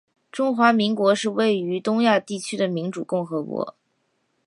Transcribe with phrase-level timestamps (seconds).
[0.31, 3.75] 中华民国是位于东亚地区的民主共和国